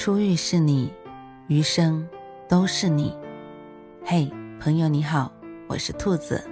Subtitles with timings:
[0.00, 0.90] 初遇是你，
[1.48, 2.08] 余生
[2.48, 3.14] 都是你。
[4.02, 5.30] 嘿，朋友你好，
[5.68, 6.42] 我是兔子，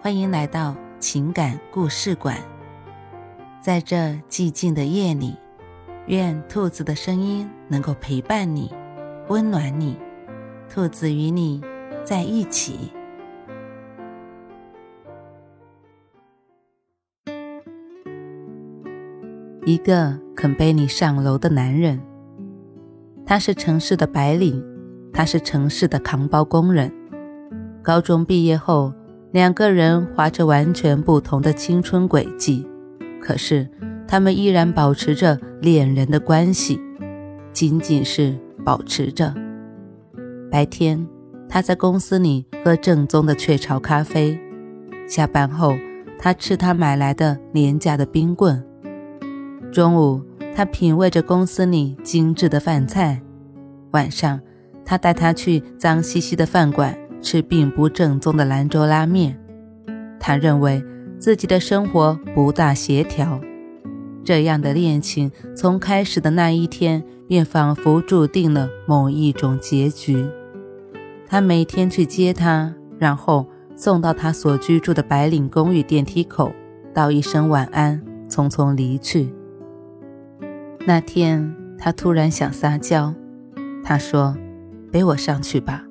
[0.00, 2.36] 欢迎来到情感故事馆。
[3.60, 3.96] 在这
[4.28, 5.36] 寂静的夜里，
[6.06, 8.72] 愿兔子的声音能够陪伴你，
[9.26, 9.98] 温暖你。
[10.72, 11.60] 兔子与你
[12.04, 12.92] 在一起。
[19.66, 22.00] 一个肯背你上楼的男人。
[23.30, 24.60] 他是城市的白领，
[25.12, 26.92] 他是城市的扛包工人。
[27.80, 28.92] 高中毕业后，
[29.30, 32.66] 两个人划着完全不同的青春轨迹，
[33.22, 33.68] 可是
[34.08, 36.80] 他们依然保持着恋人的关系，
[37.52, 39.32] 仅仅是保持着。
[40.50, 41.06] 白天，
[41.48, 44.36] 他在公司里喝正宗的雀巢咖啡；
[45.06, 45.76] 下班后，
[46.18, 48.60] 他吃他买来的廉价的冰棍。
[49.70, 50.20] 中午。
[50.54, 53.22] 他品味着公司里精致的饭菜，
[53.92, 54.40] 晚上，
[54.84, 59.38] 他带他去脏兮兮的饭馆吃并不正宗的兰州拉面。
[60.18, 60.84] 他认为
[61.18, 63.40] 自己的生活不大协调，
[64.24, 70.26] 这样的恋情从开始的那一天便仿佛注定了某一种结局。
[71.26, 76.52] 他每天去接她，然后送到他所居住的白领公寓电梯口，
[76.92, 79.32] 道一声晚安，匆匆离去。
[80.86, 83.14] 那天，他突然想撒娇，
[83.84, 84.34] 他说
[84.90, 85.84] ：“背我上去吧。”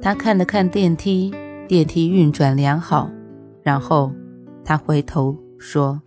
[0.00, 1.34] 他看了看电梯，
[1.66, 3.10] 电梯运转良好，
[3.62, 4.12] 然后
[4.64, 6.00] 他回头说：“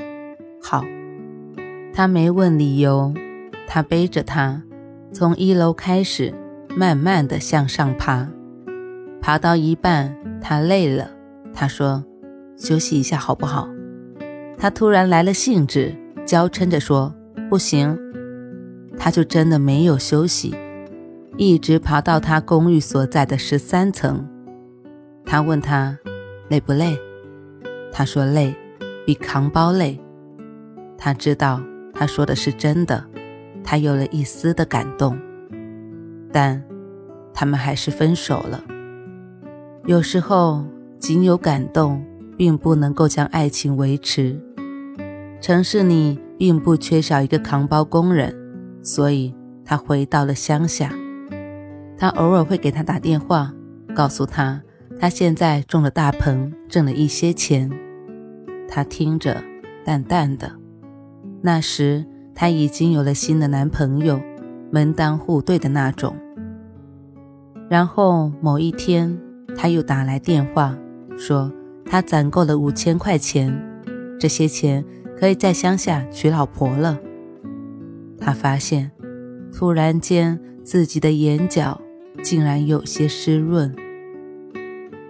[0.63, 0.83] 好。”
[1.93, 3.13] 他没问理由，
[3.67, 4.61] 他背着她
[5.11, 6.33] 从一楼开始，
[6.75, 8.27] 慢慢的向上爬，
[9.21, 11.09] 爬到一半，他累了，
[11.53, 12.03] 他说
[12.57, 13.69] ：“休息一下好不好？”
[14.57, 17.14] 他突然来了兴致，娇嗔着说。
[17.47, 17.97] 不行，
[18.97, 20.55] 他就真的没有休息，
[21.38, 24.27] 一直爬到他公寓所在的十三层。
[25.25, 25.97] 他问他
[26.49, 26.97] 累不累，
[27.92, 28.55] 他说累，
[29.05, 29.99] 比扛包累。
[30.97, 31.61] 他知道
[31.93, 33.05] 他说的是真的，
[33.64, 35.17] 他有了一丝的感动，
[36.33, 36.61] 但
[37.33, 38.64] 他们还是分手了。
[39.86, 40.65] 有时候，
[40.99, 42.03] 仅有感动
[42.36, 44.41] 并不能够将爱情维持。
[45.39, 46.20] 城市里。
[46.37, 48.35] 并不缺少一个扛包工人，
[48.83, 50.93] 所以他回到了乡下。
[51.97, 53.53] 他偶尔会给他打电话，
[53.95, 54.61] 告诉他
[54.99, 57.71] 他现在种了大棚，挣了一些钱。
[58.67, 59.41] 他听着
[59.83, 60.51] 淡淡的。
[61.41, 64.19] 那时他已经有了新的男朋友，
[64.71, 66.15] 门当户对的那种。
[67.69, 69.17] 然后某一天，
[69.55, 70.77] 他又打来电话，
[71.17, 71.52] 说
[71.85, 73.57] 他攒够了五千块钱，
[74.19, 74.83] 这些钱。
[75.17, 76.99] 可以在乡下娶老婆了。
[78.20, 78.92] 他发现，
[79.53, 81.80] 突然间自己的眼角
[82.23, 83.76] 竟然有些湿润。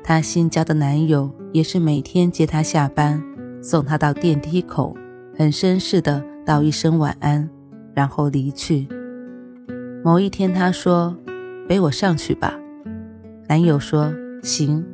[0.03, 3.23] 她新交的男友也是每天接她下班，
[3.61, 4.95] 送她到电梯口，
[5.35, 7.49] 很绅士的道一声晚安，
[7.93, 8.87] 然后离去。
[10.03, 11.17] 某一天，她说
[11.67, 12.53] ：“背我上去吧。”
[13.49, 14.85] 男友说：“行。”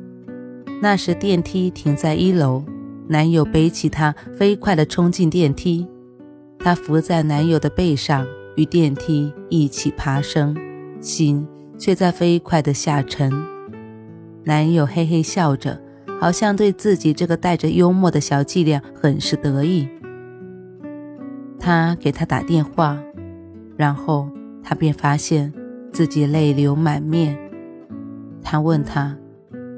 [0.80, 2.64] 那时电梯停在一楼。
[3.08, 5.86] 男友背起她，飞快地冲进电梯。
[6.58, 8.26] 她伏在男友的背上，
[8.56, 10.56] 与电梯一起爬升，
[11.00, 11.46] 心
[11.76, 13.32] 却在飞快地下沉。
[14.44, 15.80] 男友嘿嘿笑着，
[16.20, 19.88] 好像对自己这个带着幽默的小伎俩很是得意。
[21.58, 22.98] 他给她打电话，
[23.76, 24.28] 然后
[24.62, 25.52] 她便发现
[25.92, 27.38] 自己泪流满面。
[28.42, 29.16] 他问她：“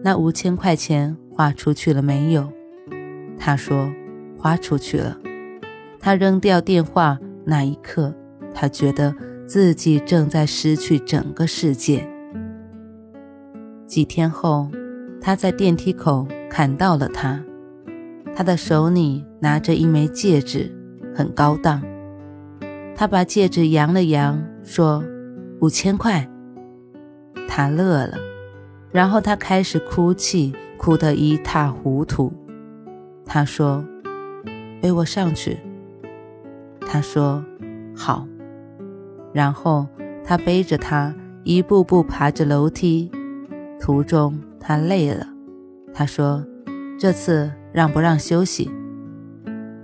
[0.03, 2.51] 那五千块钱花出去了没有？”
[3.47, 3.93] 他说
[4.41, 5.19] ：“花出去了。”
[6.01, 8.15] 他扔掉电话那一刻，
[8.55, 9.15] 他觉得
[9.47, 12.09] 自己正在失去整个世界。
[13.87, 14.71] 几天后，
[15.21, 17.39] 他在电梯口看到了他，
[18.35, 20.75] 他的手里拿着一枚戒指，
[21.15, 21.83] 很高档。
[22.97, 25.05] 他把戒指扬了扬，说
[25.61, 26.27] ：“五千块。”
[27.47, 28.17] 他乐了，
[28.91, 32.33] 然后他开始哭泣，哭得一塌糊涂。
[33.25, 33.85] 他说
[34.81, 35.59] ：“背我上去。”
[36.87, 37.45] 他说
[37.97, 38.27] ：“好。”
[39.33, 39.87] 然后
[40.23, 43.11] 他背着他一步步爬着楼梯，
[43.81, 45.27] 途中他累了。
[45.93, 46.45] 他说
[46.99, 48.71] ：“这次让不让休息？”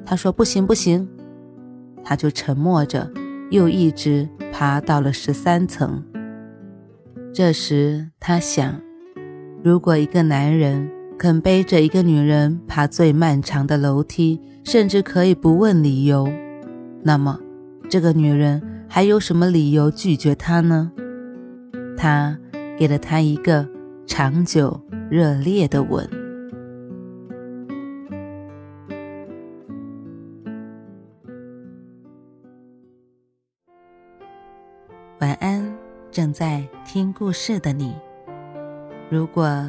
[0.05, 1.09] 他说：“不行，不行。”
[2.05, 3.11] 他就沉默着，
[3.51, 6.05] 又一直爬到了十三层。
[7.33, 8.81] 这时他想：
[9.63, 10.91] 如果一个男人……
[11.21, 16.27] 肯背着一个女人爬最漫长的楼梯，甚至可以不问理由，
[17.03, 17.39] 那么
[17.91, 20.91] 这个女人还有什么理由拒绝他呢？
[21.95, 22.39] 他
[22.79, 23.69] 给了他一个
[24.07, 24.81] 长久
[25.11, 26.09] 热烈的吻。
[35.19, 35.71] 晚安，
[36.11, 37.95] 正在听故事的你。
[39.11, 39.69] 如果